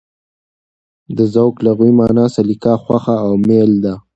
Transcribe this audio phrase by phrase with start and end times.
[1.17, 3.93] د ذوق لغوي مانا: سلیقه، خوښه او مېل ده.